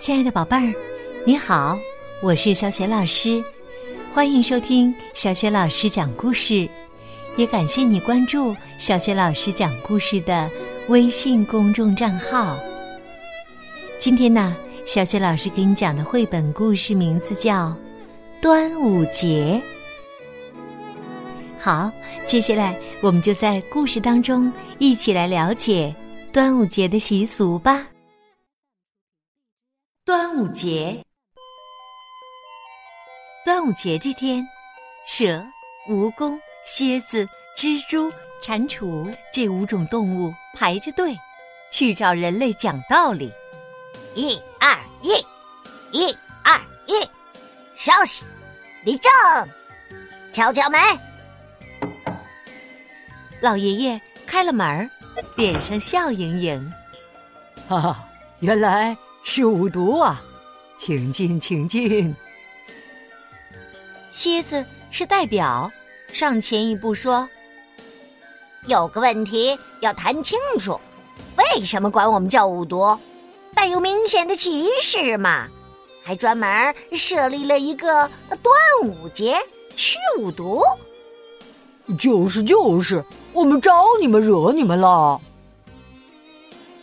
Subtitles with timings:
[0.00, 0.74] 亲爱的宝贝儿，
[1.26, 1.78] 你好，
[2.22, 3.44] 我是小雪老师，
[4.10, 6.66] 欢迎收听小雪老师讲故事，
[7.36, 10.50] 也感谢你关注小雪老师讲故事的
[10.88, 12.58] 微信公众账号。
[13.98, 17.68] 今天呢，小雪老师给你讲的绘本故事名字叫
[18.40, 19.60] 《端午节》。
[21.62, 21.92] 好，
[22.24, 25.94] 接下来我们就在故事当中一起来了解
[26.32, 27.86] 端午节的习俗吧。
[30.10, 31.04] 端午节，
[33.44, 34.44] 端午节这天，
[35.06, 35.24] 蛇、
[35.88, 37.24] 蜈蚣、蝎子、
[37.56, 41.16] 蜘蛛、蟾蜍这五种动物排着队，
[41.70, 43.32] 去找人类讲道理。
[44.16, 45.12] 一二一，
[45.92, 47.08] 一二一，
[47.76, 48.24] 稍息，
[48.82, 49.12] 立正，
[50.32, 50.80] 敲敲门。
[53.40, 54.90] 老爷爷开了门，
[55.36, 56.72] 脸上笑盈盈。
[57.68, 58.08] 哈哈，
[58.40, 60.22] 原来是五毒啊！
[60.76, 62.14] 请进，请进。
[64.10, 65.70] 蝎子是代表，
[66.12, 67.28] 上前一步说
[68.66, 70.80] ：“有个问题要谈清楚，
[71.36, 72.98] 为什么管我们叫五毒？
[73.54, 75.48] 带有明显的歧视嘛？
[76.02, 78.10] 还专门设立了一个
[78.42, 79.36] 端午节
[79.76, 80.62] 去五毒？
[81.98, 85.20] 就是就是。”我们招你们惹你们了？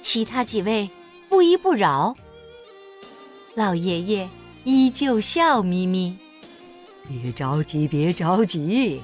[0.00, 0.88] 其他几位
[1.30, 2.14] 不依不饶。
[3.54, 4.28] 老爷爷
[4.64, 6.18] 依旧笑眯眯。
[7.08, 9.02] 别着急，别着急，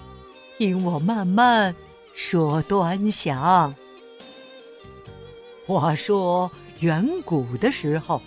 [0.58, 1.74] 听我慢慢
[2.14, 3.74] 说端详。
[5.66, 8.20] 话说远古的时候，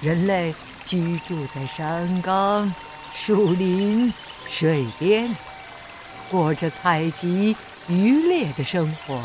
[0.00, 0.54] 人类
[0.86, 2.72] 居住在山岗、
[3.12, 4.12] 树林、
[4.46, 5.36] 水边，
[6.30, 7.56] 过着采集。
[7.88, 9.20] 渔猎的生活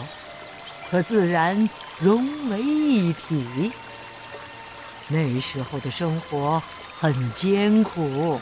[0.90, 1.70] 和自然
[2.00, 3.72] 融为一体。
[5.08, 6.62] 那时候的生活
[7.00, 8.40] 很艰苦，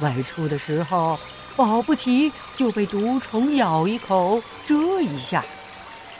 [0.00, 1.18] 外出的时候
[1.56, 5.44] 保不齐就被毒虫咬一口、蛰一下，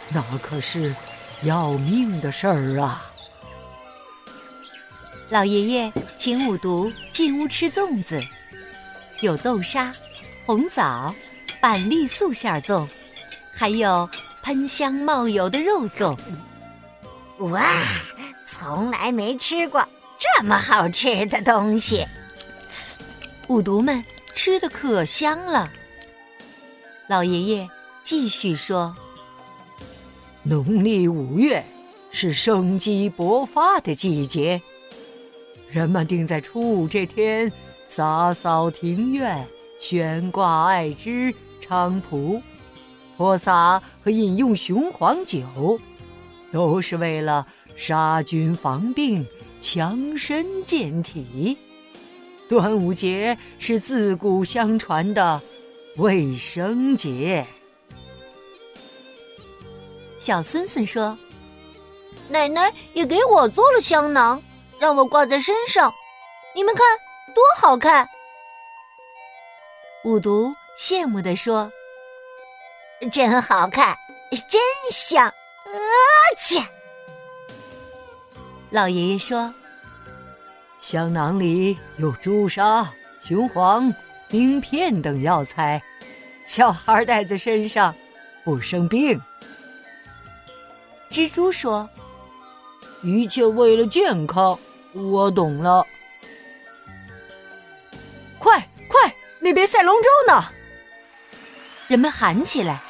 [0.08, 0.94] 那可是
[1.42, 3.10] 要命的事儿啊！
[5.28, 8.20] 老爷爷请五毒进屋吃粽子，
[9.20, 9.92] 有豆沙、
[10.44, 11.14] 红枣。
[11.58, 12.86] 板栗素馅粽，
[13.52, 14.08] 还有
[14.46, 16.16] 喷香冒油的肉粽。
[17.38, 17.68] 哇，
[18.46, 19.84] 从来没吃过
[20.20, 22.06] 这么好吃的东西！
[23.48, 25.68] 五毒们吃的可香了。
[27.08, 27.68] 老爷爷
[28.04, 28.94] 继续说
[30.44, 31.64] ：“农历五月
[32.12, 34.62] 是生机勃发的季节，
[35.72, 37.50] 人们定在初五这天
[37.88, 39.44] 洒扫庭院，
[39.80, 41.34] 悬挂艾枝。”
[41.68, 42.40] 菖蒲、
[43.16, 45.80] 泼洒和饮用雄黄酒，
[46.52, 47.46] 都是为了
[47.76, 49.26] 杀菌防病、
[49.60, 51.56] 强身健体。
[52.48, 55.40] 端午节是自古相传的
[55.96, 57.46] 卫生节。
[60.18, 61.16] 小孙孙说
[62.28, 64.42] ：“奶奶也给我做了香囊，
[64.78, 65.92] 让我挂在身上，
[66.54, 66.84] 你们看
[67.34, 68.08] 多好看。”
[70.04, 70.54] 五毒。
[70.78, 71.72] 羡慕地说
[73.12, 73.96] ：“真好看，
[74.48, 75.32] 真香！”啊
[76.38, 76.62] 切！
[78.70, 79.52] 老爷爷说
[80.78, 82.90] ：“香囊里有朱砂、
[83.22, 83.94] 雄黄、
[84.28, 85.82] 冰片等药材，
[86.46, 87.94] 小孩带在身上
[88.44, 89.20] 不生病。”
[91.10, 91.88] 蜘蛛说
[93.02, 94.58] ：“一切为了健康，
[94.92, 95.86] 我懂了。”
[98.38, 98.58] 快
[98.88, 100.44] 快，那边赛龙舟呢！
[101.88, 102.82] 人们喊起来，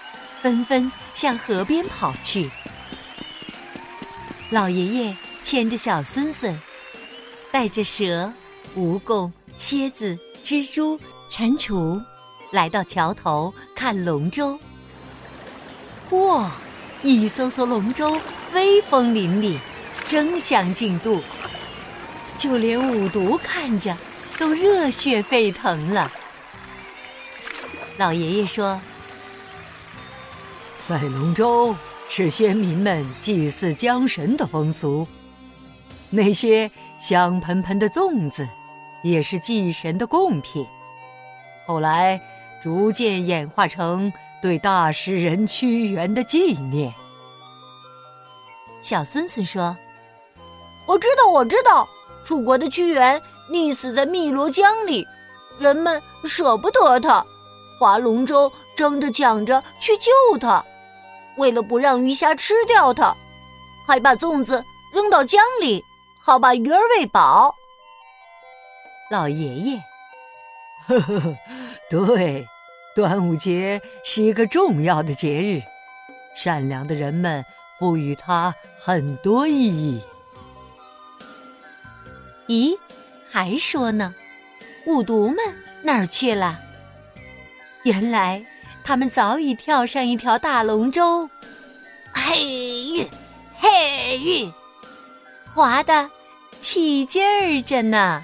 [0.47, 2.49] 纷纷向河边跑去。
[4.51, 6.57] 老爷爷牵着小孙孙，
[7.51, 8.33] 带着蛇、
[8.77, 12.01] 蜈蚣、蝎子、蜘蛛、蟾蜍，
[12.53, 14.57] 来到桥头看龙舟。
[16.11, 16.53] 哇，
[17.03, 18.17] 一艘艘龙舟
[18.53, 19.59] 威风凛凛，
[20.07, 21.21] 争相竞渡，
[22.39, 23.97] 就连五毒看着
[24.39, 26.13] 都热血沸腾了。
[27.97, 28.81] 老爷爷说
[30.87, 31.75] ：“赛龙舟
[32.09, 35.05] 是先民们祭祀江神的风俗，
[36.11, 38.47] 那些香喷喷的粽子
[39.03, 40.65] 也是祭神的贡品。
[41.67, 42.23] 后来
[42.63, 46.95] 逐渐演化成对大诗人屈原的纪念。”
[48.81, 49.77] 小孙孙说
[50.87, 51.89] ：“我知道，我知道，
[52.25, 55.05] 楚国的屈原溺死在汨罗江里，
[55.59, 57.27] 人们舍不得他。”
[57.81, 60.65] 划龙舟，争着抢着去救他，
[61.37, 63.15] 为了不让鱼虾吃掉它，
[63.87, 65.85] 还把粽子扔到江里，
[66.21, 67.55] 好把鱼儿喂饱。
[69.11, 69.83] 老爷爷，
[70.87, 71.37] 呵呵呵，
[71.89, 72.47] 对，
[72.95, 75.63] 端午节是一个重要的节日，
[76.35, 77.45] 善良的人们
[77.79, 80.03] 赋予它很多意义。
[82.49, 82.77] 咦，
[83.31, 84.15] 还说呢？
[84.87, 85.37] 五毒们
[85.83, 86.59] 哪儿去了？
[87.83, 88.45] 原来
[88.87, 91.29] 他们早已跳上一条大龙舟，
[92.15, 92.41] 嘿
[92.85, 93.05] 吁，
[93.53, 94.53] 嘿吁，
[95.53, 96.09] 划得
[96.61, 98.23] 起劲儿着呢。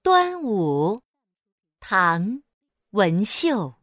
[0.00, 1.02] 端午，
[1.80, 2.22] 唐·
[2.92, 3.81] 文秀。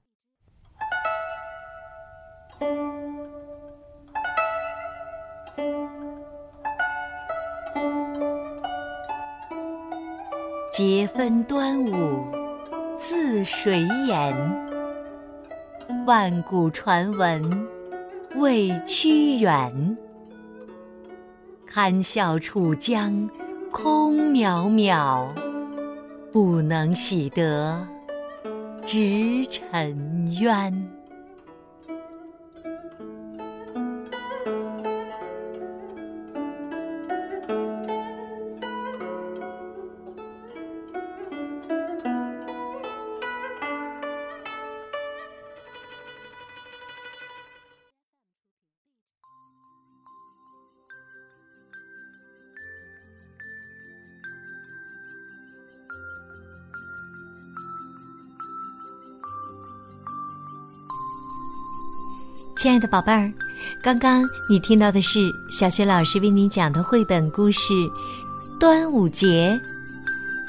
[10.79, 12.23] 节分端午
[12.97, 14.33] 自谁言？
[16.05, 17.67] 万古传闻
[18.37, 19.97] 为屈原。
[21.67, 23.29] 堪笑楚江
[23.73, 25.27] 空渺渺，
[26.31, 27.85] 不能洗得
[28.81, 30.89] 直臣冤。
[62.59, 63.31] 亲爱的宝贝儿，
[63.81, 67.73] 刚刚你听到的是小雪老师为你讲的绘本故事
[68.59, 69.57] 《端午节》。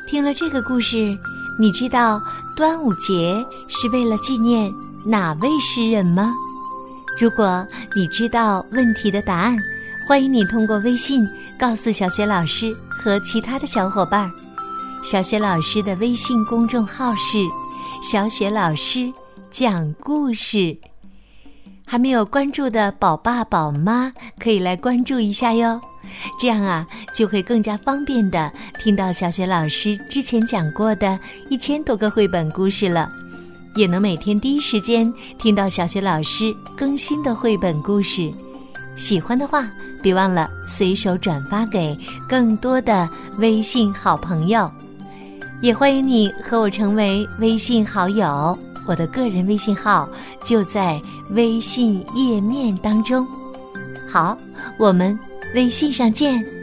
[0.08, 1.16] 听了这个故事，
[1.56, 2.20] 你知道
[2.56, 3.32] 端午节
[3.68, 4.68] 是为了纪念
[5.06, 6.34] 哪位诗人吗？
[7.20, 7.64] 如果
[7.94, 9.56] 你知道问题的答案，
[10.08, 11.24] 欢迎你通过微信
[11.56, 14.28] 告诉小雪老师和其他的小伙伴。
[15.04, 17.38] 小雪老师的微信公众号是
[18.02, 19.08] “小雪老师
[19.48, 20.76] 讲故事”。
[21.90, 25.80] 还没有关注的宝爸宝妈可以来关注一下哟，
[26.40, 28.48] 这样啊就会更加方便的
[28.78, 33.10] 听到小雪老师之前讲过的一千多个绘本故事了，
[33.74, 38.32] 也能每天第一时间听到小雪老师更新的绘本故事。
[38.96, 39.68] 喜欢的话，
[40.00, 41.98] 别忘了随手转发给
[42.28, 44.70] 更多的微信好朋友，
[45.60, 48.56] 也欢迎你和我成为微信好友。
[48.86, 50.08] 我的个人微信号
[50.42, 51.00] 就在
[51.30, 53.26] 微信页面当中。
[54.08, 54.36] 好，
[54.78, 55.18] 我们
[55.54, 56.59] 微信上见。